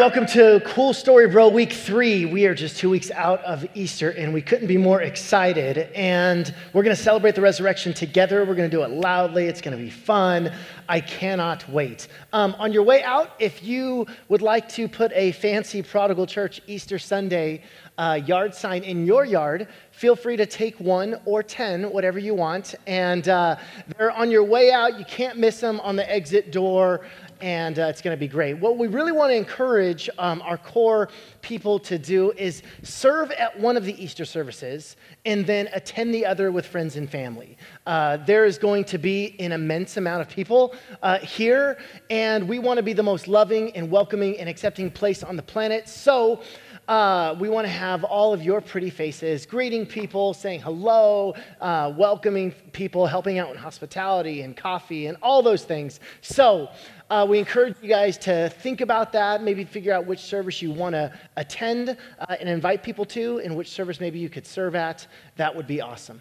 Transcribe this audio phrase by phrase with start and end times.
[0.00, 2.24] Welcome to Cool Story Bro Week 3.
[2.24, 5.90] We are just two weeks out of Easter and we couldn't be more excited.
[5.94, 8.46] And we're going to celebrate the resurrection together.
[8.46, 9.44] We're going to do it loudly.
[9.44, 10.54] It's going to be fun.
[10.88, 12.08] I cannot wait.
[12.32, 16.62] Um, on your way out, if you would like to put a fancy Prodigal Church
[16.66, 17.62] Easter Sunday
[17.98, 22.32] uh, yard sign in your yard, feel free to take one or 10, whatever you
[22.32, 22.74] want.
[22.86, 23.56] And uh,
[23.98, 24.98] they're on your way out.
[24.98, 27.02] You can't miss them on the exit door
[27.40, 28.54] and uh, it's going to be great.
[28.54, 31.08] What we really want to encourage um, our core
[31.42, 36.26] people to do is serve at one of the Easter services and then attend the
[36.26, 37.56] other with friends and family.
[37.86, 41.78] Uh, there is going to be an immense amount of people uh, here,
[42.10, 45.42] and we want to be the most loving and welcoming and accepting place on the
[45.42, 45.88] planet.
[45.88, 46.42] So,
[46.90, 51.92] uh, we want to have all of your pretty faces greeting people, saying hello, uh,
[51.96, 56.00] welcoming people, helping out in hospitality and coffee and all those things.
[56.20, 56.68] So,
[57.08, 60.72] uh, we encourage you guys to think about that, maybe figure out which service you
[60.72, 64.74] want to attend uh, and invite people to, and which service maybe you could serve
[64.74, 65.06] at.
[65.36, 66.20] That would be awesome.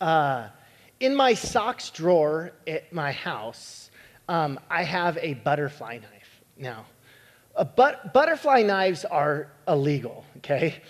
[0.00, 0.48] Uh,
[1.00, 3.90] in my socks drawer at my house,
[4.30, 6.40] um, I have a butterfly knife.
[6.56, 6.86] Now,
[7.64, 10.82] but, butterfly knives are illegal, okay?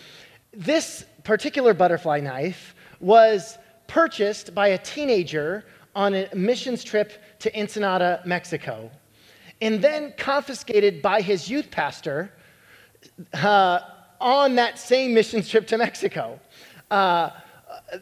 [0.52, 8.22] This particular butterfly knife was purchased by a teenager on a missions trip to Ensenada,
[8.24, 8.90] Mexico,
[9.60, 12.32] and then confiscated by his youth pastor
[13.34, 13.80] uh,
[14.20, 16.38] on that same missions trip to Mexico.
[16.90, 17.30] Uh,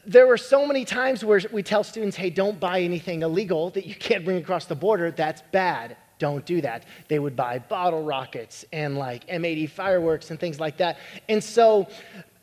[0.05, 3.86] there were so many times where we tell students, hey, don't buy anything illegal that
[3.86, 5.11] you can't bring across the border.
[5.11, 6.84] That's bad don't do that.
[7.09, 10.98] They would buy bottle rockets and like M80 fireworks and things like that.
[11.28, 11.89] And so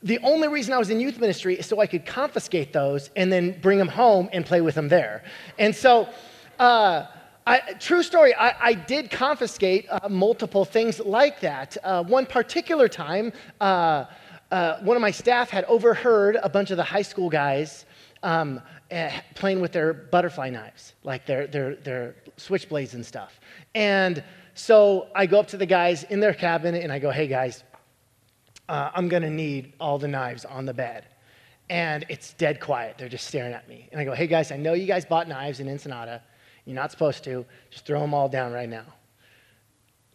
[0.03, 3.31] the only reason I was in youth ministry is so I could confiscate those and
[3.31, 5.23] then bring them home and play with them there.
[5.57, 6.09] And so,
[6.59, 7.05] uh,
[7.45, 11.75] I, true story, I, I did confiscate uh, multiple things like that.
[11.83, 14.05] Uh, one particular time, uh,
[14.49, 17.85] uh, one of my staff had overheard a bunch of the high school guys
[18.23, 18.61] um,
[19.35, 23.39] playing with their butterfly knives, like their, their, their switchblades and stuff.
[23.75, 24.23] And
[24.53, 27.63] so I go up to the guys in their cabin and I go, hey guys,
[28.69, 31.05] uh, I'm gonna need all the knives on the bed.
[31.69, 32.97] And it's dead quiet.
[32.97, 33.89] They're just staring at me.
[33.91, 36.21] And I go, hey guys, I know you guys bought knives in Ensenada.
[36.65, 37.45] You're not supposed to.
[37.71, 38.85] Just throw them all down right now.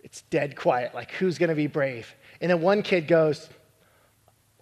[0.02, 0.94] It's dead quiet.
[0.94, 2.14] Like, who's gonna be brave?
[2.40, 3.50] And then one kid goes,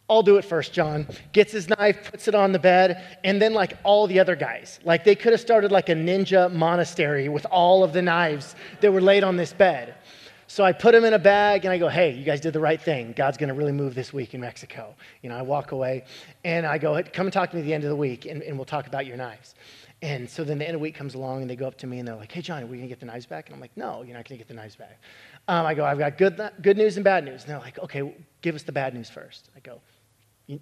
[0.08, 1.06] I'll do it first, John.
[1.32, 4.78] Gets his knife, puts it on the bed, and then, like all the other guys,
[4.84, 8.92] like they could have started like a ninja monastery with all of the knives that
[8.92, 9.94] were laid on this bed.
[10.48, 12.60] So I put them in a bag and I go, hey, you guys did the
[12.60, 13.12] right thing.
[13.16, 14.94] God's going to really move this week in Mexico.
[15.20, 16.04] You know, I walk away
[16.44, 18.42] and I go, come and talk to me at the end of the week and,
[18.42, 19.56] and we'll talk about your knives.
[20.02, 21.86] And so then the end of the week comes along and they go up to
[21.86, 23.46] me and they're like, hey, John, are we going to get the knives back?
[23.46, 25.00] And I'm like, no, you're not going to get the knives back.
[25.48, 27.42] Um, I go, I've got good, good news and bad news.
[27.42, 29.48] And they're like, okay, give us the bad news first.
[29.56, 29.80] I go,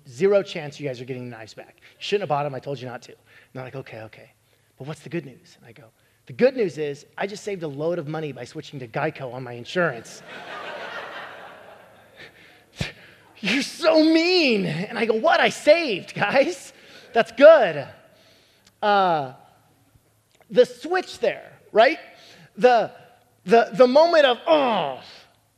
[0.08, 1.76] Zero chance you guys are getting the knives back.
[1.80, 2.54] You shouldn't have bought them.
[2.54, 3.12] I told you not to.
[3.12, 3.18] And
[3.52, 4.32] they're like, okay, okay.
[4.78, 5.56] But what's the good news?
[5.58, 5.84] And I go,
[6.26, 9.32] the good news is I just saved a load of money by switching to Geico
[9.34, 10.22] on my insurance.
[13.40, 14.64] You're so mean.
[14.64, 15.38] And I go, what?
[15.38, 16.72] I saved, guys.
[17.12, 17.86] That's good.
[18.80, 19.34] Uh,
[20.50, 21.98] the switch there, right?
[22.56, 22.90] The,
[23.44, 25.00] the, the moment of, oh,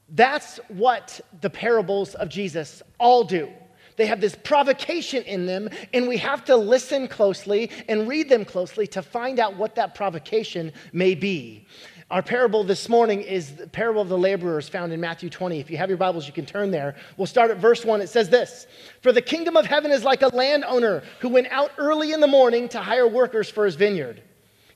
[0.08, 3.50] that's what the parables of Jesus all do.
[3.97, 8.45] They have this provocation in them, and we have to listen closely and read them
[8.45, 11.67] closely to find out what that provocation may be.
[12.09, 15.59] Our parable this morning is the parable of the laborers found in Matthew 20.
[15.59, 16.95] If you have your Bibles, you can turn there.
[17.17, 18.01] We'll start at verse 1.
[18.01, 18.69] It says this
[19.03, 22.29] For the kingdom of heaven is like a landowner who went out early in the
[22.29, 24.23] morning to hire workers for his vineyard.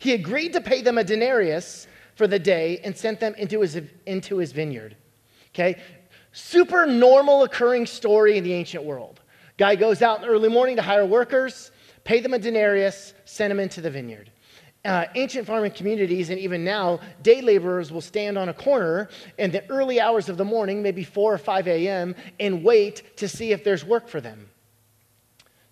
[0.00, 1.86] He agreed to pay them a denarius
[2.16, 4.96] for the day and sent them into his, into his vineyard.
[5.54, 5.76] Okay?
[6.32, 9.19] Super normal occurring story in the ancient world.
[9.60, 11.70] Guy goes out in the early morning to hire workers,
[12.02, 14.32] pay them a denarius, send them into the vineyard.
[14.86, 19.50] Uh, ancient farming communities, and even now, day laborers will stand on a corner in
[19.50, 23.52] the early hours of the morning, maybe 4 or 5 a.m., and wait to see
[23.52, 24.48] if there's work for them.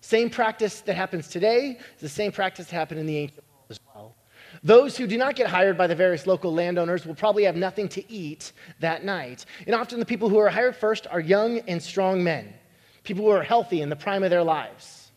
[0.01, 3.65] Same practice that happens today is the same practice that happened in the ancient world
[3.71, 4.15] as well.
[4.61, 7.89] Those who do not get hired by the various local landowners will probably have nothing
[7.89, 8.51] to eat
[8.81, 9.47] that night.
[9.65, 12.53] And often the people who are hired first are young and strong men,
[13.09, 15.11] people who are healthy in the prime of their lives.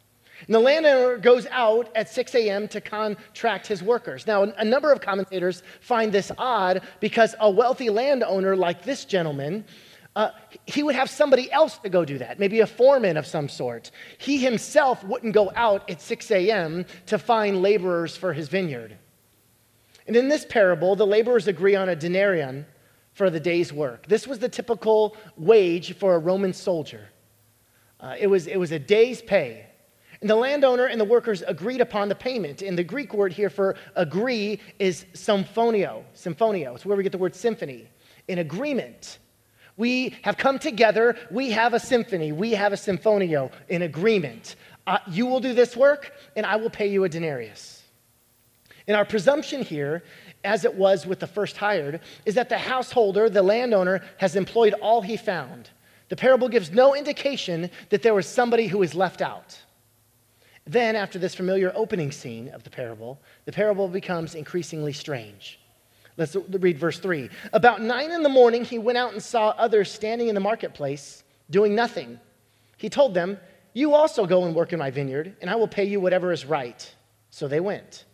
[0.47, 2.67] And the landowner goes out at 6 a.m.
[2.69, 4.27] to contract his workers.
[4.27, 9.67] Now, a number of commentators find this odd because a wealthy landowner like this gentleman,
[10.17, 10.31] uh,
[10.67, 13.91] he would have somebody else to go do that, maybe a foreman of some sort.
[14.19, 16.87] He himself wouldn't go out at 6 a.m.
[17.07, 18.97] to find laborers for his vineyard.
[20.07, 22.65] And in this parable, the laborers agree on a denarian
[23.13, 24.07] for the day's work.
[24.09, 27.12] This was the typical wage for a Roman soldier.
[28.03, 29.67] Uh, it, was, it was a day's pay.
[30.21, 32.61] And the landowner and the workers agreed upon the payment.
[32.63, 36.05] And the Greek word here for agree is symphonio.
[36.15, 36.75] Symphonio.
[36.75, 37.89] It's where we get the word symphony.
[38.29, 39.19] In agreement.
[39.77, 41.17] We have come together.
[41.31, 42.33] We have a symphony.
[42.33, 44.57] We have a symphonio in agreement.
[44.87, 47.83] Uh, you will do this work, and I will pay you a denarius.
[48.87, 50.03] And our presumption here,
[50.45, 54.75] as it was with the first hired, is that the householder, the landowner, has employed
[54.75, 55.71] all he found.
[56.13, 59.59] The parable gives no indication that there was somebody who was left out.
[60.67, 65.59] Then, after this familiar opening scene of the parable, the parable becomes increasingly strange.
[66.19, 67.31] Let's read verse 3.
[67.55, 71.25] About nine in the morning, he went out and saw others standing in the marketplace
[71.49, 72.21] doing nothing.
[72.77, 73.39] He told them,
[73.73, 76.45] You also go and work in my vineyard, and I will pay you whatever is
[76.45, 76.95] right.
[77.31, 78.05] So they went.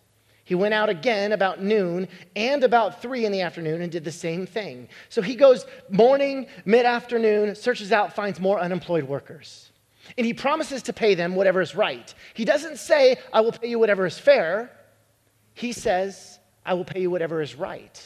[0.48, 4.10] He went out again about noon and about three in the afternoon and did the
[4.10, 4.88] same thing.
[5.10, 9.70] So he goes morning, mid afternoon, searches out, finds more unemployed workers.
[10.16, 12.14] And he promises to pay them whatever is right.
[12.32, 14.72] He doesn't say, I will pay you whatever is fair.
[15.52, 18.02] He says, I will pay you whatever is right.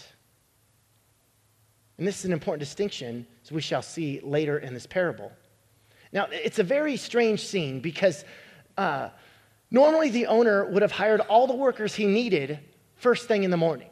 [1.97, 5.31] And this is an important distinction, as we shall see later in this parable.
[6.13, 8.25] Now, it's a very strange scene because
[8.77, 9.11] uh,
[9.73, 12.61] normally the owner would have hired all the workers he needed
[12.95, 13.89] first thing in the morning.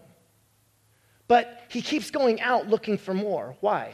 [1.27, 3.57] But he keeps going out looking for more.
[3.61, 3.93] Why?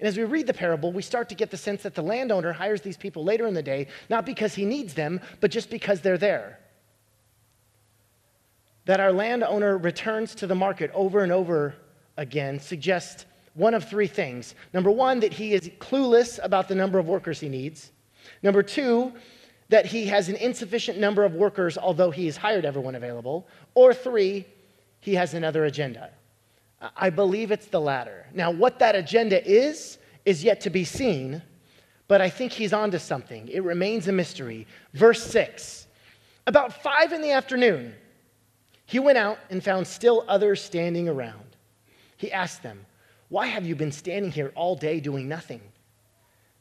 [0.00, 2.52] And as we read the parable, we start to get the sense that the landowner
[2.52, 6.00] hires these people later in the day, not because he needs them, but just because
[6.00, 6.60] they're there.
[8.84, 11.74] That our landowner returns to the market over and over
[12.16, 14.54] again suggests one of three things.
[14.72, 17.90] Number one, that he is clueless about the number of workers he needs.
[18.42, 19.12] Number two,
[19.68, 23.46] that he has an insufficient number of workers, although he has hired everyone available.
[23.74, 24.46] Or three,
[25.00, 26.10] he has another agenda.
[26.96, 28.26] I believe it's the latter.
[28.32, 31.42] Now, what that agenda is, is yet to be seen,
[32.06, 33.48] but I think he's onto something.
[33.48, 34.66] It remains a mystery.
[34.94, 35.86] Verse 6
[36.46, 37.94] About five in the afternoon,
[38.86, 41.44] he went out and found still others standing around.
[42.16, 42.86] He asked them,
[43.28, 45.60] Why have you been standing here all day doing nothing?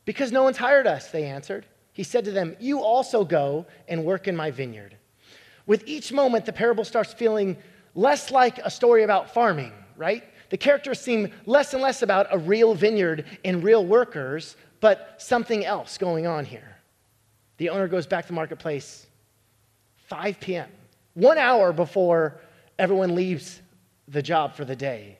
[0.03, 1.65] Because no one's hired us, they answered.
[1.97, 4.95] He said to them, You also go and work in my vineyard.
[5.65, 7.57] With each moment, the parable starts feeling
[7.93, 10.23] less like a story about farming right?
[10.49, 15.65] The characters seem less and less about a real vineyard and real workers, but something
[15.65, 16.77] else going on here.
[17.57, 19.07] The owner goes back to the marketplace
[20.05, 20.69] 5 p.m.,
[21.15, 22.39] one hour before
[22.79, 23.59] everyone leaves
[24.07, 25.17] the job for the day.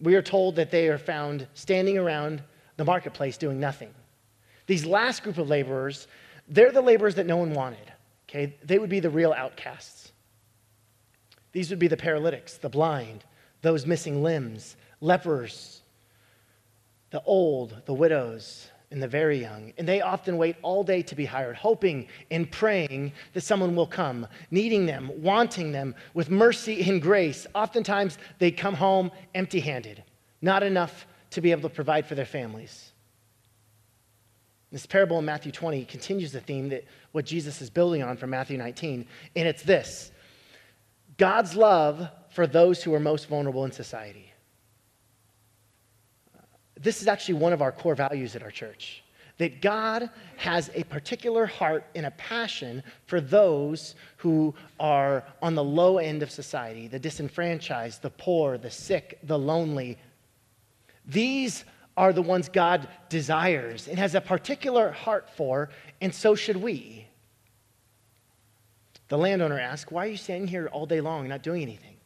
[0.00, 2.42] We are told that they are found standing around
[2.76, 3.92] the marketplace doing nothing.
[4.66, 6.06] These last group of laborers,
[6.48, 7.92] they're the laborers that no one wanted.
[8.28, 8.56] Okay?
[8.62, 10.12] They would be the real outcasts.
[11.52, 13.24] These would be the paralytics, the blind,
[13.62, 15.82] those missing limbs, lepers,
[17.10, 19.72] the old, the widows, and the very young.
[19.78, 23.86] And they often wait all day to be hired, hoping and praying that someone will
[23.86, 27.46] come, needing them, wanting them with mercy and grace.
[27.54, 30.02] Oftentimes, they come home empty handed,
[30.42, 32.93] not enough to be able to provide for their families.
[34.74, 38.30] This parable in Matthew 20 continues the theme that what Jesus is building on from
[38.30, 40.10] Matthew 19, and it's this
[41.16, 44.32] God's love for those who are most vulnerable in society.
[46.76, 49.04] This is actually one of our core values at our church
[49.38, 55.62] that God has a particular heart and a passion for those who are on the
[55.62, 59.96] low end of society the disenfranchised, the poor, the sick, the lonely.
[61.06, 61.64] These
[61.96, 65.70] are the ones God desires and has a particular heart for,
[66.00, 67.06] and so should we.
[69.08, 71.96] The landowner asks, Why are you standing here all day long not doing anything?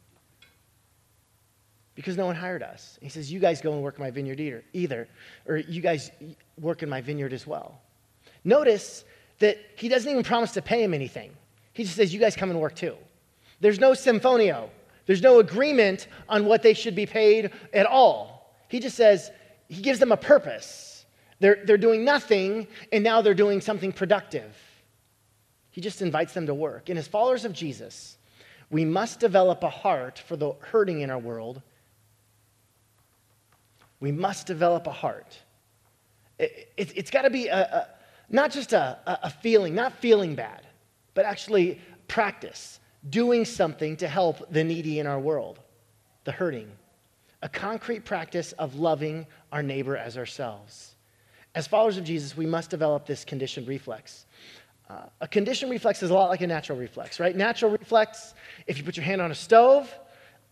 [1.95, 2.97] Because no one hired us.
[3.01, 5.07] He says, You guys go and work in my vineyard either, either,
[5.47, 6.11] or you guys
[6.59, 7.81] work in my vineyard as well.
[8.43, 9.05] Notice
[9.39, 11.31] that he doesn't even promise to pay him anything.
[11.73, 12.95] He just says, You guys come and work too.
[13.59, 14.69] There's no symphonio,
[15.05, 18.55] there's no agreement on what they should be paid at all.
[18.67, 19.31] He just says,
[19.69, 21.05] He gives them a purpose.
[21.39, 24.55] They're, they're doing nothing, and now they're doing something productive.
[25.71, 26.89] He just invites them to work.
[26.89, 28.17] And as followers of Jesus,
[28.69, 31.61] we must develop a heart for the hurting in our world.
[33.99, 35.37] We must develop a heart.
[36.37, 37.87] It, has it, got to be a, a,
[38.29, 40.61] not just a, a feeling, not feeling bad,
[41.13, 45.59] but actually practice, doing something to help the needy in our world,
[46.23, 46.71] the hurting.
[47.41, 50.95] A concrete practice of loving our neighbor as ourselves.
[51.55, 54.25] As followers of Jesus, we must develop this conditioned reflex.
[54.89, 57.35] Uh, a conditioned reflex is a lot like a natural reflex, right?
[57.35, 58.33] Natural reflex,
[58.65, 59.93] if you put your hand on a stove,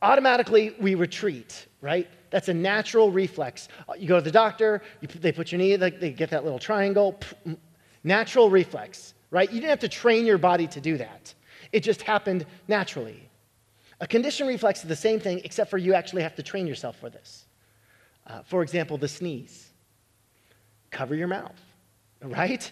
[0.02, 2.08] automatically we retreat, right?
[2.30, 3.68] That's a natural reflex.
[3.88, 6.44] Uh, you go to the doctor, you, they put your knee, they, they get that
[6.44, 7.20] little triangle.
[8.04, 9.50] Natural reflex, right?
[9.50, 11.34] You didn't have to train your body to do that.
[11.72, 13.30] It just happened naturally.
[14.00, 17.00] A conditioned reflex is the same thing, except for you actually have to train yourself
[17.00, 17.47] for this.
[18.28, 19.72] Uh, for example, the sneeze.
[20.92, 21.60] Cover your mouth,
[22.22, 22.70] right?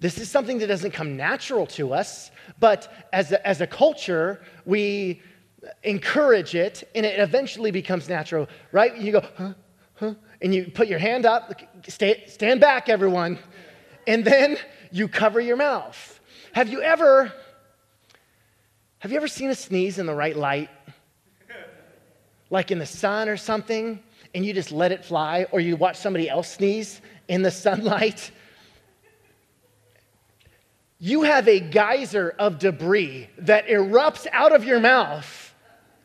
[0.00, 4.40] This is something that doesn't come natural to us, but as a, as a culture,
[4.64, 5.22] we
[5.82, 8.96] encourage it and it eventually becomes natural, right?
[8.96, 9.54] You go, huh,
[9.94, 11.52] huh, and you put your hand up,
[11.88, 13.38] stay, stand back, everyone,
[14.06, 14.56] and then
[14.90, 16.20] you cover your mouth.
[16.52, 17.32] Have you ever,
[18.98, 20.70] have you ever seen a sneeze in the right light?
[22.50, 24.02] Like in the sun or something,
[24.38, 28.30] and you just let it fly, or you watch somebody else sneeze in the sunlight?
[31.00, 35.52] You have a geyser of debris that erupts out of your mouth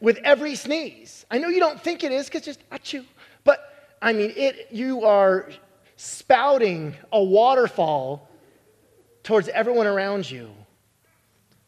[0.02, 1.28] with every sneeze.
[1.30, 3.06] I know you don't think it is because just achoo,
[3.44, 5.52] but I mean, it, you are
[5.96, 8.28] spouting a waterfall
[9.22, 10.50] towards everyone around you.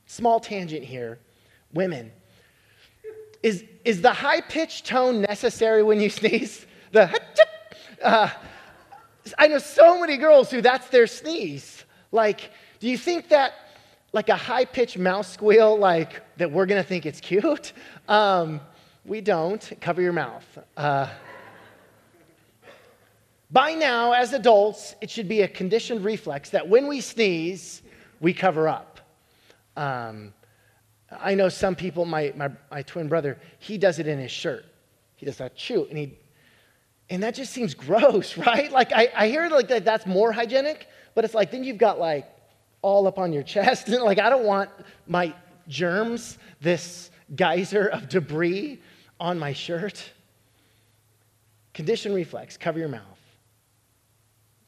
[0.07, 1.19] Small tangent here.
[1.75, 2.12] Women,
[3.46, 6.66] is, is the high pitched tone necessary when you sneeze?
[6.92, 7.22] The
[8.02, 8.30] uh,
[9.38, 11.86] I know so many girls who that's their sneeze.
[12.12, 12.50] Like,
[12.80, 13.54] do you think that,
[14.14, 17.74] like a high pitched mouse squeal, like that we're gonna think it's cute?
[18.08, 18.62] Um,
[19.06, 19.72] we don't.
[19.80, 20.46] Cover your mouth.
[20.75, 21.08] Uh,
[23.52, 27.84] by now, as adults, it should be a conditioned reflex that when we sneeze,
[28.20, 29.00] we cover up.
[29.78, 30.34] Um,
[31.12, 34.65] I know some people, my, my, my, twin brother, he does it in his shirt.
[35.15, 36.17] He does that chew, and he,
[37.09, 38.71] and that just seems gross, right?
[38.71, 42.00] Like I, I hear like that that's more hygienic, but it's like then you've got
[42.00, 42.27] like
[42.81, 44.69] all up on your chest, and like I don't want
[45.07, 45.33] my
[45.67, 48.81] germs, this geyser of debris
[49.19, 50.03] on my shirt.
[51.74, 53.01] Condition reflex, cover your mouth.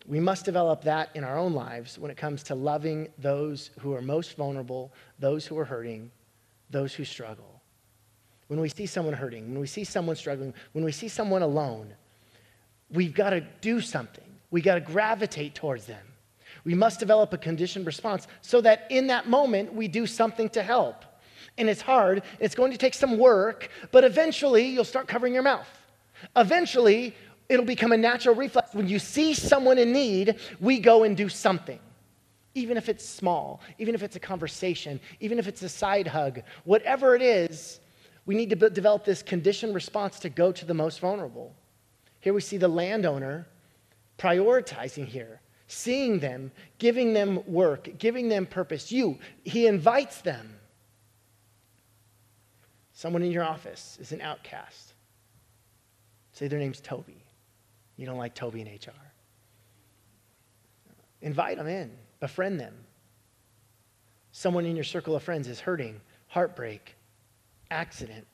[0.06, 3.94] We must develop that in our own lives when it comes to loving those who
[3.94, 6.12] are most vulnerable, those who are hurting,
[6.70, 7.62] those who struggle.
[8.48, 11.94] When we see someone hurting, when we see someone struggling, when we see someone alone,
[12.92, 14.24] we've got to do something.
[14.52, 16.06] We've got to gravitate towards them.
[16.64, 20.64] We must develop a conditioned response so that in that moment we do something to
[20.64, 21.04] help.
[21.58, 25.44] And it's hard, it's going to take some work, but eventually you'll start covering your
[25.44, 25.68] mouth.
[26.36, 27.16] Eventually,
[27.50, 28.74] it'll become a natural reflex.
[28.74, 31.80] When you see someone in need, we go and do something.
[32.58, 36.42] Even if it's small, even if it's a conversation, even if it's a side hug,
[36.64, 37.80] whatever it is,
[38.26, 41.56] we need to b- develop this conditioned response to go to the most vulnerable.
[42.20, 43.48] Here we see the landowner
[44.18, 48.92] prioritizing here, seeing them, giving them work, giving them purpose.
[48.92, 50.56] You, he invites them.
[52.92, 54.94] Someone in your office is an outcast.
[56.34, 57.24] Say their name's Toby.
[57.98, 59.14] You don't like Toby in HR.
[61.22, 62.74] Invite them in, befriend them.
[64.32, 66.96] Someone in your circle of friends is hurting, heartbreak,
[67.72, 68.28] accident,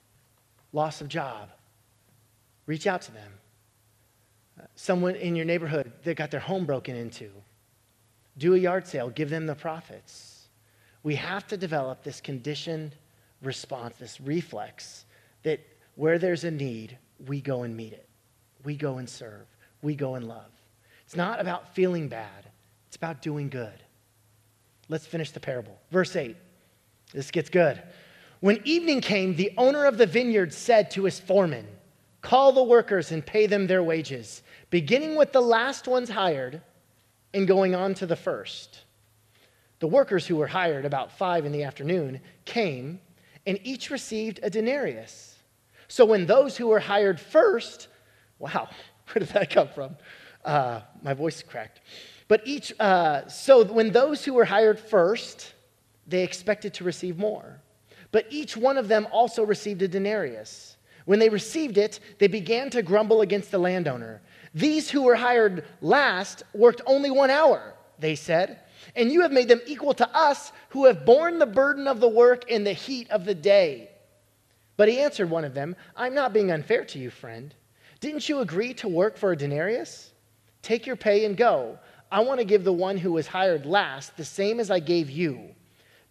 [0.72, 1.50] loss of job.
[2.66, 3.32] Reach out to them.
[4.76, 7.30] someone in your neighborhood that got their home broken into.
[8.38, 10.48] Do a yard sale, give them the profits.
[11.02, 12.96] We have to develop this conditioned
[13.42, 15.06] response, this reflex
[15.42, 15.60] that
[15.96, 16.98] where there's a need,
[17.28, 18.08] we go and meet it.
[18.64, 19.48] We go and serve
[19.84, 20.50] we go and love.
[21.06, 22.50] It's not about feeling bad,
[22.94, 23.74] it's about doing good.
[24.88, 25.76] Let's finish the parable.
[25.90, 26.38] Verse 8.
[27.12, 27.82] This gets good.
[28.40, 31.66] When evening came, the owner of the vineyard said to his foreman,
[32.22, 36.62] Call the workers and pay them their wages, beginning with the last ones hired
[37.34, 38.84] and going on to the first.
[39.80, 43.00] The workers who were hired about five in the afternoon came,
[43.48, 45.36] and each received a denarius.
[45.88, 47.88] So when those who were hired first,
[48.38, 48.70] wow,
[49.08, 49.96] Where did that come from?
[50.46, 51.82] Uh, my voice cracked.
[52.28, 55.54] But each, uh, so when those who were hired first,
[56.08, 57.62] they expected to receive more.
[58.12, 60.78] But each one of them also received a denarius.
[61.06, 64.22] When they received it, they began to grumble against the landowner.
[64.54, 68.60] These who were hired last worked only one hour, they said,
[68.96, 72.08] and you have made them equal to us who have borne the burden of the
[72.08, 73.90] work in the heat of the day.
[74.78, 77.54] But he answered one of them, I'm not being unfair to you, friend.
[78.00, 80.12] Didn't you agree to work for a denarius?
[80.62, 81.80] Take your pay and go.
[82.14, 85.10] I want to give the one who was hired last the same as I gave
[85.10, 85.50] you.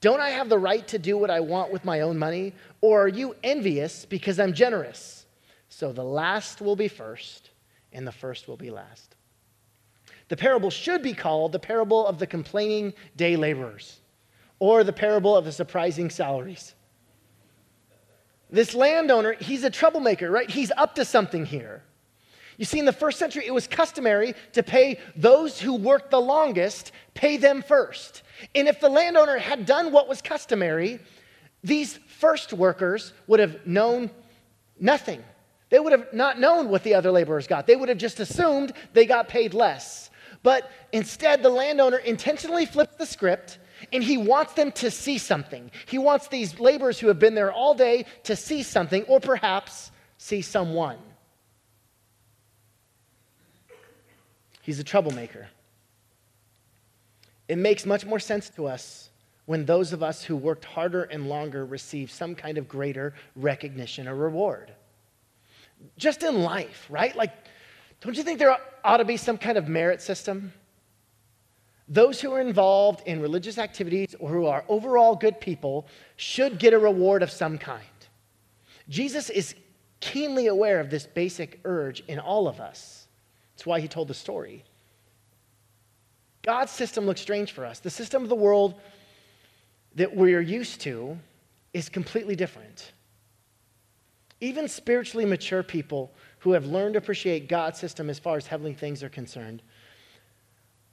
[0.00, 2.54] Don't I have the right to do what I want with my own money?
[2.80, 5.26] Or are you envious because I'm generous?
[5.68, 7.50] So the last will be first,
[7.92, 9.14] and the first will be last.
[10.26, 14.00] The parable should be called the parable of the complaining day laborers,
[14.58, 16.74] or the parable of the surprising salaries.
[18.50, 20.50] This landowner, he's a troublemaker, right?
[20.50, 21.84] He's up to something here.
[22.62, 26.20] You see, in the first century, it was customary to pay those who worked the
[26.20, 28.22] longest, pay them first.
[28.54, 31.00] And if the landowner had done what was customary,
[31.64, 34.12] these first workers would have known
[34.78, 35.24] nothing.
[35.70, 37.66] They would have not known what the other laborers got.
[37.66, 40.10] They would have just assumed they got paid less.
[40.44, 43.58] But instead, the landowner intentionally flipped the script
[43.92, 45.72] and he wants them to see something.
[45.86, 49.90] He wants these laborers who have been there all day to see something or perhaps
[50.16, 50.98] see someone.
[54.62, 55.48] He's a troublemaker.
[57.48, 59.10] It makes much more sense to us
[59.44, 64.08] when those of us who worked harder and longer receive some kind of greater recognition
[64.08, 64.72] or reward.
[65.98, 67.14] Just in life, right?
[67.14, 67.32] Like,
[68.00, 70.52] don't you think there ought to be some kind of merit system?
[71.88, 76.72] Those who are involved in religious activities or who are overall good people should get
[76.72, 77.84] a reward of some kind.
[78.88, 79.56] Jesus is
[79.98, 83.01] keenly aware of this basic urge in all of us.
[83.54, 84.64] That's why he told the story.
[86.42, 87.78] God's system looks strange for us.
[87.78, 88.74] The system of the world
[89.94, 91.18] that we are used to
[91.72, 92.92] is completely different.
[94.40, 98.74] Even spiritually mature people who have learned to appreciate God's system as far as heavenly
[98.74, 99.62] things are concerned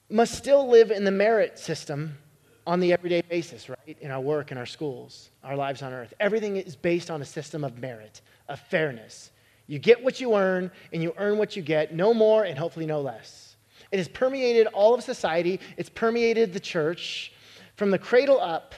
[0.10, 2.18] must still live in the merit system
[2.66, 3.98] on the everyday basis, right?
[4.02, 6.14] In our work, in our schools, our lives on earth.
[6.20, 9.32] Everything is based on a system of merit, of fairness.
[9.70, 12.88] You get what you earn, and you earn what you get, no more and hopefully
[12.88, 13.56] no less.
[13.92, 17.32] It has permeated all of society, it's permeated the church.
[17.76, 18.74] From the cradle up,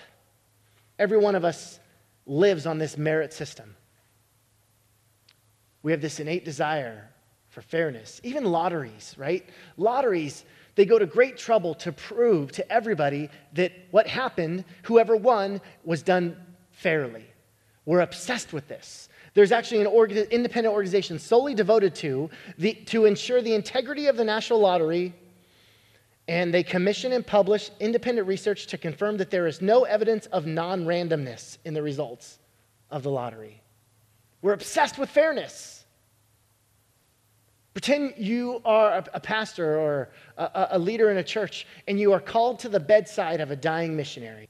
[0.99, 1.79] every one of us
[2.25, 3.73] lives on this merit system.
[5.81, 7.09] We have this innate desire
[7.47, 8.19] for fairness.
[8.23, 9.47] Even lotteries, right?
[9.77, 10.43] Lotteries,
[10.75, 16.03] they go to great trouble to prove to everybody that what happened, whoever won, was
[16.03, 16.35] done
[16.71, 17.25] fairly.
[17.85, 19.07] We're obsessed with this.
[19.33, 24.17] There's actually an orga- independent organization solely devoted to, the, to ensure the integrity of
[24.17, 25.13] the national lottery,
[26.27, 30.45] and they commission and publish independent research to confirm that there is no evidence of
[30.45, 32.39] non randomness in the results
[32.89, 33.61] of the lottery.
[34.41, 35.85] We're obsessed with fairness.
[37.73, 42.19] Pretend you are a, pastor or a, a leader in a church and you are
[42.19, 44.49] called to the bedside of a dying missionary.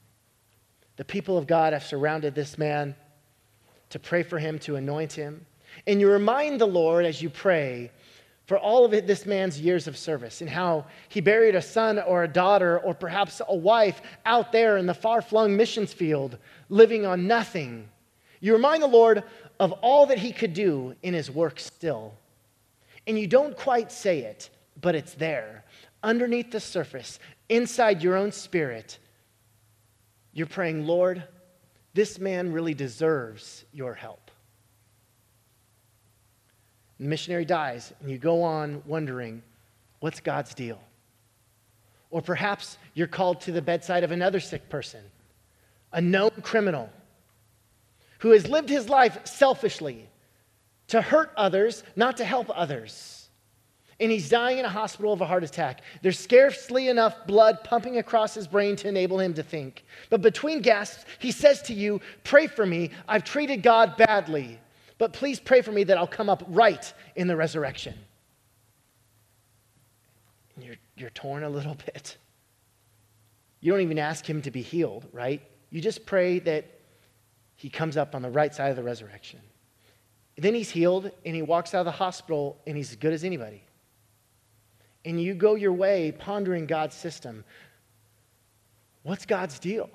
[0.96, 2.96] The people of God have surrounded this man
[3.92, 5.44] to pray for him, to anoint him.
[5.86, 7.90] And you remind the Lord as you pray
[8.46, 12.24] for all of this man's years of service and how he buried a son or
[12.24, 16.38] a daughter or perhaps a wife out there in the far flung missions field,
[16.70, 17.86] living on nothing.
[18.40, 19.24] You remind the Lord
[19.60, 22.14] of all that he could do in his work still.
[23.06, 24.48] And you don't quite say it,
[24.80, 25.64] but it's there.
[26.02, 27.18] Underneath the surface,
[27.50, 28.98] inside your own spirit,
[30.32, 31.22] you're praying, Lord,
[31.94, 34.30] this man really deserves your help.
[36.98, 39.42] The missionary dies, and you go on wondering,
[40.00, 40.80] what's God's deal?
[42.10, 45.00] Or perhaps you're called to the bedside of another sick person,
[45.92, 46.90] a known criminal
[48.20, 50.08] who has lived his life selfishly
[50.88, 53.21] to hurt others, not to help others.
[54.02, 55.80] And he's dying in a hospital of a heart attack.
[56.02, 59.84] There's scarcely enough blood pumping across his brain to enable him to think.
[60.10, 62.90] But between gasps, he says to you, Pray for me.
[63.06, 64.58] I've treated God badly.
[64.98, 67.94] But please pray for me that I'll come up right in the resurrection.
[70.56, 72.16] And you're, you're torn a little bit.
[73.60, 75.40] You don't even ask him to be healed, right?
[75.70, 76.64] You just pray that
[77.54, 79.38] he comes up on the right side of the resurrection.
[80.36, 83.22] Then he's healed and he walks out of the hospital and he's as good as
[83.22, 83.62] anybody.
[85.04, 87.44] And you go your way pondering God's system.
[89.02, 89.90] What's God's deal?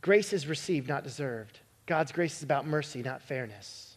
[0.00, 1.58] Grace is received, not deserved.
[1.86, 3.96] God's grace is about mercy, not fairness.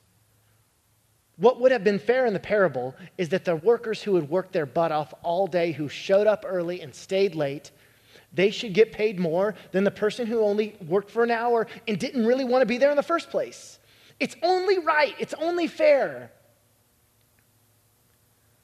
[1.37, 4.51] What would have been fair in the parable is that the workers who had worked
[4.51, 7.71] their butt off all day, who showed up early and stayed late,
[8.33, 11.97] they should get paid more than the person who only worked for an hour and
[11.97, 13.79] didn't really want to be there in the first place.
[14.19, 16.31] It's only right, it's only fair.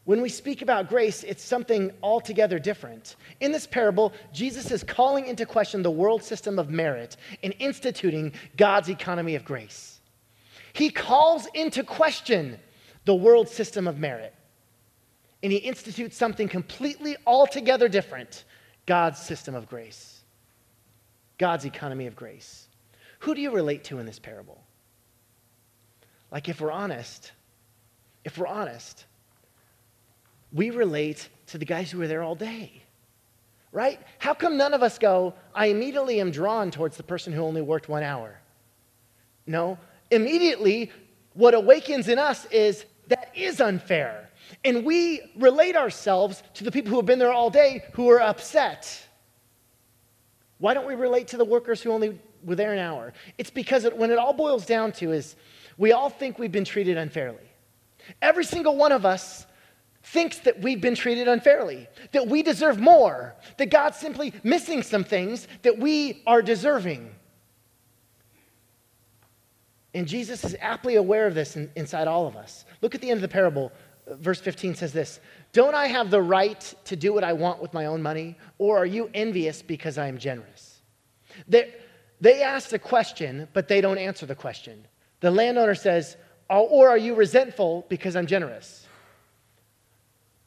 [0.05, 3.15] When we speak about grace, it's something altogether different.
[3.39, 8.33] In this parable, Jesus is calling into question the world system of merit and instituting
[8.55, 9.99] God's economy of grace.
[10.73, 12.59] He calls into question
[13.05, 14.33] the world system of merit,
[15.41, 18.43] and he institutes something completely altogether different
[18.85, 20.21] God's system of grace,
[21.39, 22.67] God's economy of grace.
[23.19, 24.61] Who do you relate to in this parable?
[26.31, 27.31] Like, if we're honest,
[28.23, 29.05] if we're honest,
[30.55, 32.71] we relate to the guys who were there all day,
[33.73, 33.99] right?
[34.19, 37.61] How come none of us go, I immediately am drawn towards the person who only
[37.61, 38.39] worked one hour?
[39.45, 39.77] No,
[40.09, 40.91] immediately
[41.33, 44.29] what awakens in us is that is unfair.
[44.63, 48.21] And we relate ourselves to the people who have been there all day who are
[48.21, 49.05] upset.
[50.59, 53.13] Why don't we relate to the workers who only were there an hour?
[53.37, 55.35] It's because it, when it all boils down to is
[55.77, 57.51] we all think we've been treated unfairly.
[58.21, 59.45] Every single one of us
[60.05, 65.03] thinks that we've been treated unfairly, that we deserve more, that God's simply missing some
[65.03, 67.13] things that we are deserving.
[69.95, 72.65] And Jesus is aptly aware of this in, inside all of us.
[72.81, 73.71] Look at the end of the parable.
[74.07, 75.19] Verse 15 says this
[75.53, 78.37] Don't I have the right to do what I want with my own money?
[78.59, 80.81] Or are you envious because I am generous?
[81.47, 81.73] They,
[82.21, 84.85] they ask the question, but they don't answer the question.
[85.21, 86.15] The landowner says,
[86.49, 88.84] oh, Or are you resentful because I'm generous?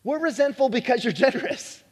[0.05, 1.83] We're resentful because you're generous.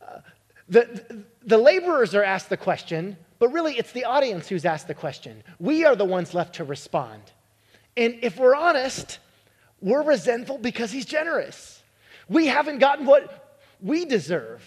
[0.00, 0.20] Uh,
[0.68, 4.94] the, the laborers are asked the question, but really it's the audience who's asked the
[4.94, 5.42] question.
[5.58, 7.22] We are the ones left to respond.
[7.96, 9.18] And if we're honest,
[9.80, 11.82] we're resentful because he's generous.
[12.28, 14.62] We haven't gotten what we deserve.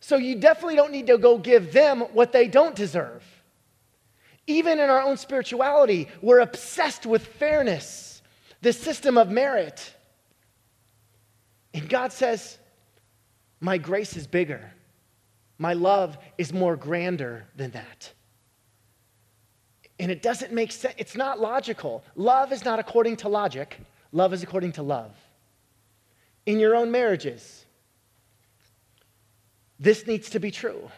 [0.00, 3.22] So you definitely don't need to go give them what they don't deserve.
[4.46, 8.22] Even in our own spirituality, we're obsessed with fairness,
[8.62, 9.94] the system of merit.
[11.74, 12.58] And God says,
[13.60, 14.72] My grace is bigger.
[15.58, 18.12] My love is more grander than that.
[19.98, 20.94] And it doesn't make sense.
[20.96, 22.02] It's not logical.
[22.16, 23.78] Love is not according to logic,
[24.12, 25.12] love is according to love.
[26.46, 27.66] In your own marriages,
[29.78, 30.90] this needs to be true.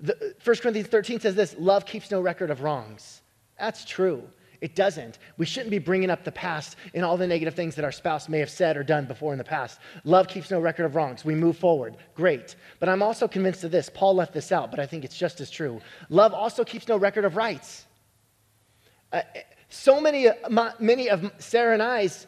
[0.00, 3.22] The, 1 Corinthians 13 says this love keeps no record of wrongs.
[3.58, 4.22] That's true.
[4.60, 5.18] It doesn't.
[5.36, 8.28] We shouldn't be bringing up the past and all the negative things that our spouse
[8.28, 9.78] may have said or done before in the past.
[10.04, 11.24] Love keeps no record of wrongs.
[11.24, 11.96] We move forward.
[12.14, 12.56] Great.
[12.80, 13.88] But I'm also convinced of this.
[13.88, 15.80] Paul left this out, but I think it's just as true.
[16.08, 17.86] Love also keeps no record of rights.
[19.12, 19.22] Uh,
[19.68, 22.26] so many, my, many of Sarah and I's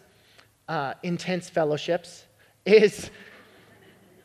[0.69, 2.25] uh, intense fellowships
[2.65, 3.11] is,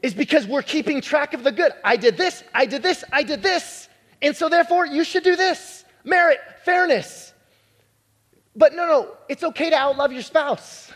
[0.03, 1.71] is because we're keeping track of the good.
[1.83, 3.89] I did this, I did this, I did this.
[4.21, 5.85] And so therefore, you should do this.
[6.03, 7.33] Merit, fairness.
[8.55, 10.91] But no, no, it's okay to outlove your spouse.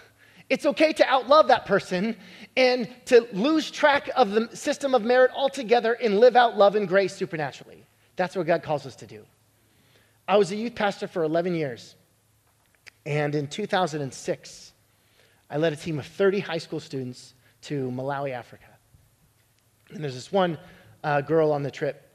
[0.50, 2.16] It's okay to outlove that person
[2.58, 6.88] and to lose track of the system of merit altogether and live out love and
[6.88, 7.86] grace supernaturally.
[8.16, 9.26] That's what God calls us to do.
[10.28, 11.96] I was a youth pastor for 11 years.
[13.06, 14.74] And in 2006,
[15.50, 18.66] I led a team of 30 high school students to Malawi, Africa.
[19.92, 20.58] And there's this one
[21.04, 22.06] uh, girl on the trip.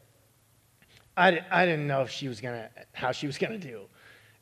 [1.16, 3.83] I, I didn't know if she was gonna, how she was going to do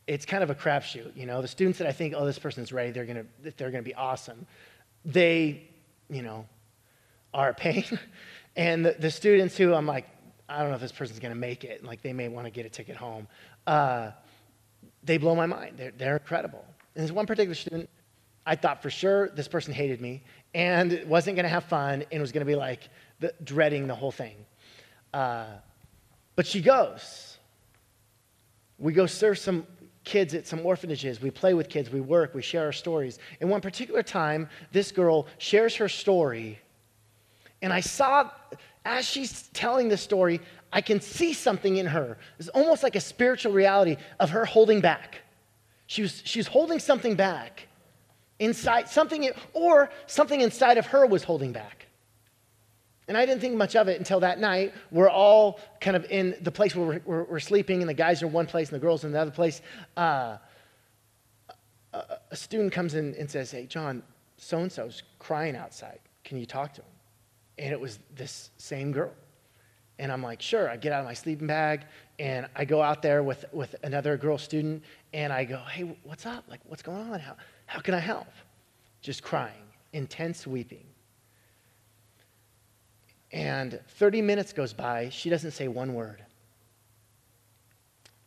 [0.06, 1.16] it's kind of a crapshoot.
[1.16, 3.82] You know, the students that I think, oh, this person's ready, they're gonna, they're gonna
[3.82, 4.46] be awesome.
[5.04, 5.68] They,
[6.10, 6.46] you know,
[7.32, 7.84] are a pain.
[8.56, 10.08] and the, the, students who I'm like,
[10.48, 11.84] I don't know if this person's gonna make it.
[11.84, 13.28] Like they may want to get a ticket home.
[13.66, 14.10] Uh,
[15.04, 15.76] they blow my mind.
[15.76, 16.64] They're, they're incredible.
[16.94, 17.88] And there's one particular student,
[18.44, 22.32] I thought for sure this person hated me and wasn't gonna have fun and was
[22.32, 22.88] gonna be like
[23.20, 24.34] the, dreading the whole thing.
[25.14, 25.46] Uh,
[26.34, 27.38] but she goes.
[28.78, 29.66] We go serve some
[30.04, 31.20] kids at some orphanages.
[31.20, 31.90] We play with kids.
[31.90, 32.34] We work.
[32.34, 33.18] We share our stories.
[33.40, 36.58] And one particular time, this girl shares her story.
[37.60, 38.30] And I saw,
[38.84, 40.40] as she's telling the story,
[40.72, 42.18] I can see something in her.
[42.38, 45.18] It's almost like a spiritual reality of her holding back.
[45.86, 47.68] She was, she's holding something back
[48.38, 51.81] inside, something, or something inside of her was holding back.
[53.08, 54.72] And I didn't think much of it until that night.
[54.90, 58.22] We're all kind of in the place where we're, we're, we're sleeping, and the guys
[58.22, 59.60] are in one place and the girls in the other place.
[59.96, 60.36] Uh,
[61.92, 64.02] a, a student comes in and says, Hey, John,
[64.36, 65.98] so and so's crying outside.
[66.24, 66.86] Can you talk to him?
[67.58, 69.12] And it was this same girl.
[69.98, 70.70] And I'm like, Sure.
[70.70, 71.82] I get out of my sleeping bag
[72.18, 76.26] and I go out there with, with another girl student and I go, Hey, what's
[76.26, 76.44] up?
[76.48, 77.20] Like, what's going on?
[77.20, 77.36] How,
[77.66, 78.28] how can I help?
[79.00, 79.52] Just crying,
[79.92, 80.84] intense weeping.
[83.32, 86.22] And 30 minutes goes by, she doesn't say one word.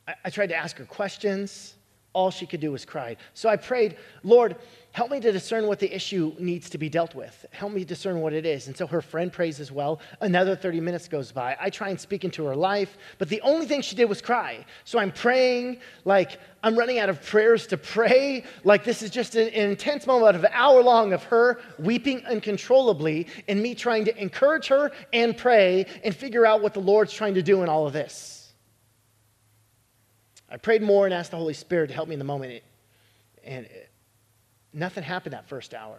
[0.07, 1.75] I, I, tried to ask her questions.
[2.13, 3.17] All she could do was cry.
[3.33, 4.55] So I prayed, Lord,
[4.95, 7.45] help me to discern what the issue needs to be dealt with.
[7.51, 8.67] Help me discern what it is.
[8.67, 9.99] And so her friend prays as well.
[10.21, 11.57] Another 30 minutes goes by.
[11.59, 14.65] I try and speak into her life, but the only thing she did was cry.
[14.85, 18.45] So I'm praying, like I'm running out of prayers to pray.
[18.63, 23.27] Like this is just an, intense moment of an hour long of her weeping uncontrollably
[23.49, 27.33] and me trying to encourage her and pray and figure out what the Lord's trying
[27.33, 28.53] to do in all of this.
[30.49, 32.63] I prayed more and asked the Holy Spirit to help me in the moment.
[33.43, 33.67] And
[34.75, 35.97] nothing happened that first hour.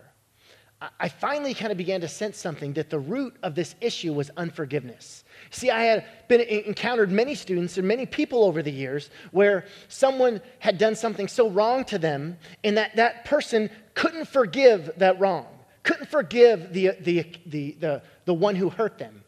[1.01, 4.31] I finally kind of began to sense something that the root of this issue was
[4.37, 5.25] unforgiveness.
[5.49, 10.43] See, I had been encountered many students and many people over the years where someone
[10.59, 15.47] had done something so wrong to them, and that that person couldn't forgive that wrong,
[15.83, 19.25] couldn't forgive the, the, the, the, the one who hurt them.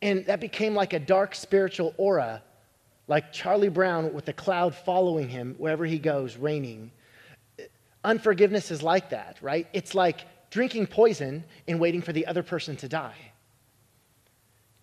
[0.00, 2.42] And that became like a dark spiritual aura,
[3.08, 6.92] like Charlie Brown with the cloud following him wherever he goes, raining.
[8.06, 9.66] Unforgiveness is like that, right?
[9.72, 13.16] It's like drinking poison and waiting for the other person to die.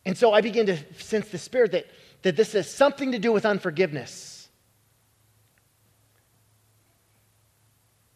[0.06, 1.86] And so I begin to sense the Spirit that,
[2.24, 4.50] that this has something to do with unforgiveness.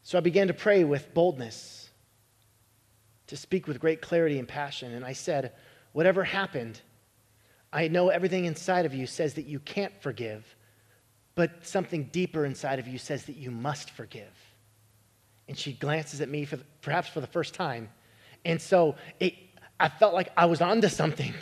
[0.04, 1.90] So I began to pray with boldness,
[3.28, 4.94] to speak with great clarity and passion.
[4.94, 5.54] And I said,
[5.94, 6.82] Whatever happened,
[7.72, 10.44] I know everything inside of you says that you can't forgive,
[11.34, 14.47] but something deeper inside of you says that you must forgive.
[15.48, 17.90] And she glances at me, for, perhaps for the first time.
[18.46, 19.34] And so it,
[19.80, 21.34] I felt like I was onto something.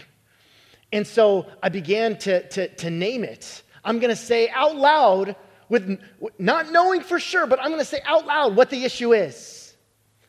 [0.91, 3.63] And so I began to, to, to name it.
[3.84, 5.36] I'm going to say out loud,
[5.70, 6.00] with
[6.38, 9.76] not knowing for sure, but I'm going to say out loud what the issue is.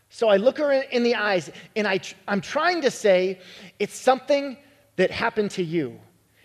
[0.09, 3.39] So I look her in, in the eyes and I, I'm trying to say
[3.79, 4.57] it's something
[4.97, 6.01] that happened to you,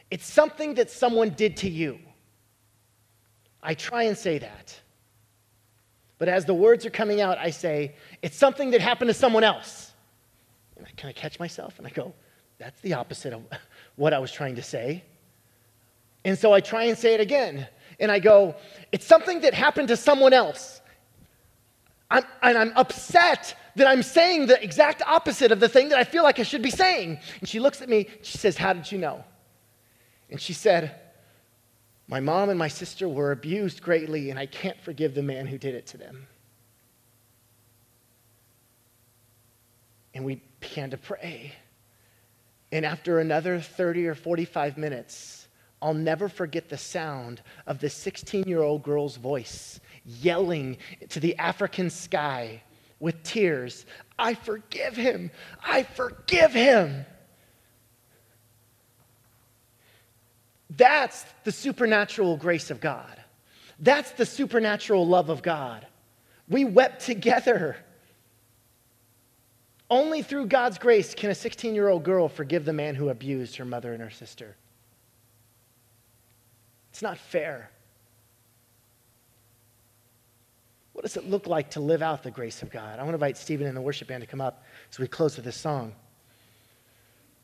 [0.10, 2.00] it's something that someone did to you.
[3.64, 4.80] I try and say that.
[6.22, 9.44] But as the words are coming out, I say, it's something that happened to someone
[9.44, 9.92] else.
[10.78, 12.14] And I kind of catch myself and I go,
[12.60, 13.42] that's the opposite of
[13.96, 15.04] what I was trying to say.
[16.24, 17.68] And so I try and say it again.
[18.00, 18.56] And I go,
[18.92, 20.82] it's something that happened to someone else.
[22.12, 26.04] I'm, and I'm upset that I'm saying the exact opposite of the thing that I
[26.04, 27.18] feel like I should be saying.
[27.40, 29.24] And she looks at me, she says, How did you know?
[30.30, 31.01] And she said,
[32.12, 35.58] My mom and my sister were abused greatly, and I can't forgive the man who
[35.58, 36.28] did it to them.
[40.14, 41.54] And we began to pray.
[42.74, 45.48] And after another 30 or 45 minutes,
[45.82, 50.78] I'll never forget the sound of the 16 year old girl's voice yelling
[51.10, 52.62] to the African sky
[53.00, 53.86] with tears,
[54.20, 55.32] I forgive him.
[55.66, 57.06] I forgive him.
[60.78, 63.22] That's the supernatural grace of God.
[63.80, 65.86] That's the supernatural love of God.
[66.48, 67.76] We wept together.
[69.90, 73.58] Only through God's grace can a 16 year old girl forgive the man who abused
[73.58, 74.56] her mother and her sister.
[76.92, 77.70] It's not fair.
[80.94, 83.00] What does it look like to live out the grace of God?
[83.00, 85.36] I want to invite Stephen and the worship band to come up as we close
[85.36, 85.94] with this song.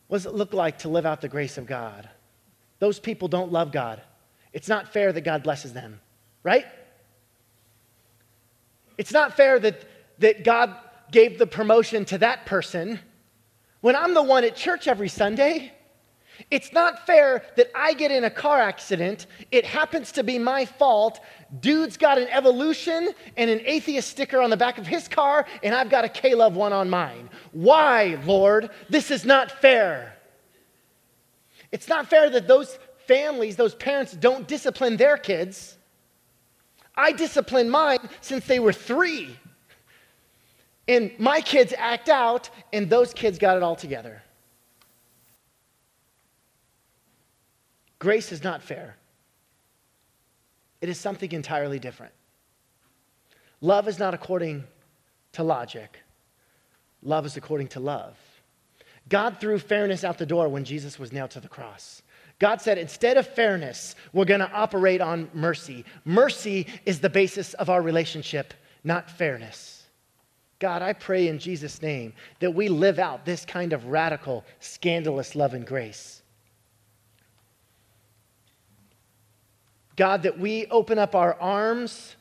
[0.08, 2.08] What does it look like to live out the grace of God?
[2.80, 4.02] Those people don't love God.
[4.54, 6.00] It's not fair that God blesses them,
[6.44, 6.66] right?
[8.98, 9.84] It's not fair that,
[10.20, 10.76] that God
[11.12, 13.00] gave the promotion to that person
[13.82, 15.72] when I'm the one at church every Sunday.
[16.52, 20.66] It's not fair that I get in a car accident, it happens to be my
[20.66, 21.20] fault.
[21.60, 25.74] Dude's got an evolution and an atheist sticker on the back of his car, and
[25.74, 27.30] I've got a K Love one on mine.
[27.54, 28.70] Why, Lord?
[28.90, 30.17] This is not fair.
[31.72, 32.78] It's not fair that those
[33.08, 35.78] families, those parents, don't discipline their kids.
[36.96, 39.38] I disciplined mine since they were three.
[40.88, 44.24] And my kids act out, and those kids got it all together.
[48.00, 48.96] Grace is not fair,
[50.82, 52.14] it is something entirely different.
[53.60, 54.64] Love is not according
[55.34, 56.00] to logic,
[57.02, 58.16] love is according to love.
[59.10, 62.02] God threw fairness out the door when Jesus was nailed to the cross.
[62.40, 65.86] God said, instead of fairness, we're going to operate on mercy.
[66.06, 69.86] Mercy is the basis of our relationship, not fairness.
[70.60, 75.36] God, I pray in Jesus' name that we live out this kind of radical, scandalous
[75.36, 76.22] love and grace.
[79.96, 82.16] God, that we open up our arms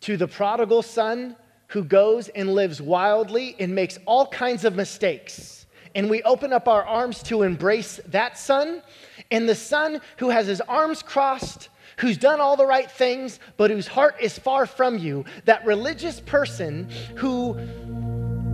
[0.00, 1.36] to the prodigal son
[1.68, 5.59] who goes and lives wildly and makes all kinds of mistakes.
[5.94, 8.82] And we open up our arms to embrace that son
[9.30, 11.68] and the son who has his arms crossed
[12.00, 16.20] who's done all the right things, but whose heart is far from you, that religious
[16.20, 17.54] person who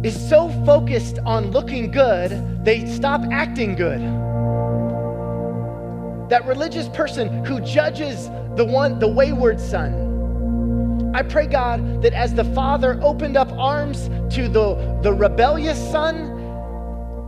[0.02, 4.00] is so focused on looking good, they stop acting good.
[6.28, 10.02] That religious person who judges the one, the wayward son.
[11.14, 16.35] I pray, God, that as the Father opened up arms to the, the rebellious son,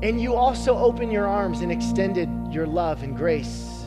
[0.03, 3.87] and you also open your arms and extended your love and grace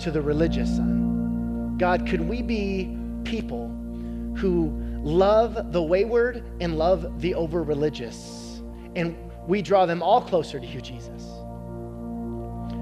[0.00, 1.76] to the religious son.
[1.78, 3.68] God, could we be people
[4.36, 4.70] who
[5.02, 8.62] love the wayward and love the over religious.
[8.96, 11.24] And we draw them all closer to you, Jesus.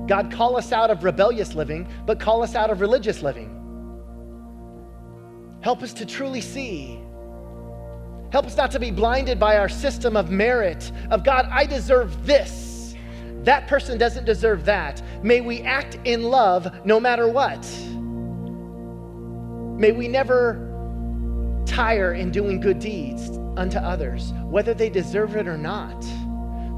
[0.09, 3.53] God, call us out of rebellious living, but call us out of religious living.
[5.61, 7.01] Help us to truly see.
[8.37, 12.27] Help us not to be blinded by our system of merit, of God, I deserve
[12.27, 12.95] this.
[13.45, 15.01] That person doesn't deserve that.
[15.25, 17.65] May we act in love no matter what.
[19.81, 25.57] May we never tire in doing good deeds unto others, whether they deserve it or
[25.57, 26.05] not.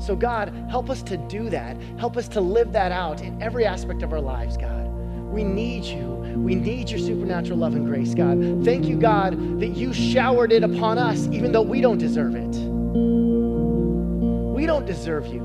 [0.00, 1.76] So, God, help us to do that.
[1.98, 4.87] Help us to live that out in every aspect of our lives, God.
[5.30, 6.18] We need you.
[6.36, 8.64] We need your supernatural love and grace, God.
[8.64, 12.56] Thank you, God, that you showered it upon us, even though we don't deserve it.
[14.54, 15.40] We don't deserve you.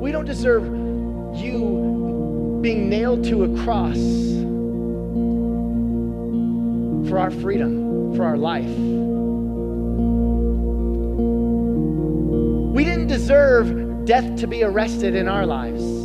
[0.00, 0.64] We don't deserve
[1.36, 3.96] you being nailed to a cross
[7.08, 8.66] for our freedom, for our life.
[12.74, 15.97] We didn't deserve death to be arrested in our lives.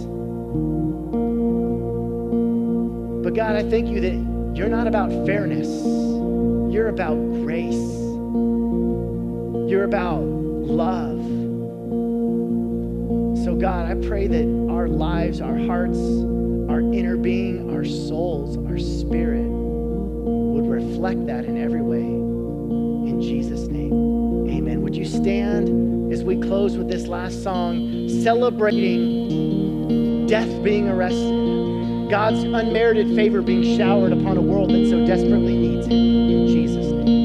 [3.34, 5.68] But God, I thank you that you're not about fairness,
[6.72, 7.74] you're about grace,
[9.72, 11.18] you're about love.
[13.44, 15.98] So, God, I pray that our lives, our hearts,
[16.70, 22.04] our inner being, our souls, our spirit would reflect that in every way.
[22.04, 24.84] In Jesus' name, amen.
[24.84, 25.84] Would you stand?
[26.14, 31.43] as we close with this last song, celebrating death being arrested,
[32.10, 35.94] God's unmerited favor being showered upon a world that so desperately needs it.
[35.94, 37.24] In Jesus' name.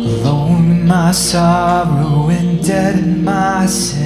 [0.00, 3.97] Alone in my sorrow and dead in my sin.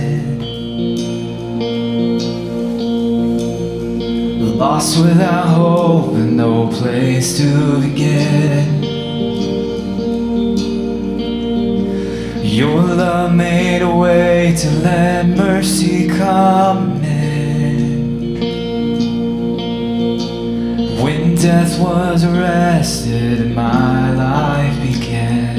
[4.63, 8.81] Lost without hope and no place to begin.
[12.45, 18.39] Your love made a way to let mercy come in.
[21.03, 25.59] When death was arrested my life began.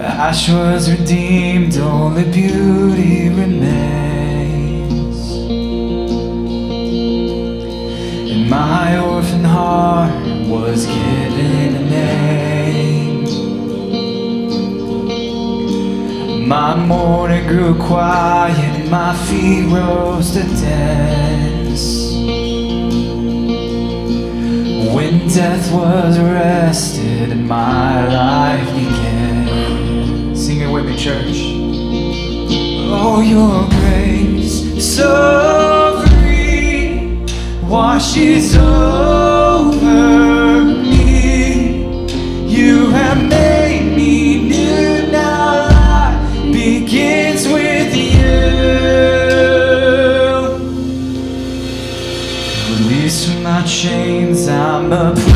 [0.00, 4.03] Ash was redeemed, only beauty remained.
[8.54, 10.14] My orphan heart
[10.46, 13.24] was given a name.
[16.46, 22.12] My morning grew quiet, my feet rose to dance.
[24.94, 30.36] When death was arrested and my life began.
[30.36, 31.40] Sing it with me, church.
[33.02, 35.73] Oh, your grace, so
[37.68, 39.84] washes over
[40.64, 42.06] me.
[42.46, 45.10] You have made me new.
[45.10, 48.14] Now life begins with you.
[52.70, 55.33] Released from my chains, I'm a